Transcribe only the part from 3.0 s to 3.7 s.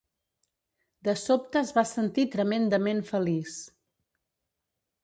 feliç.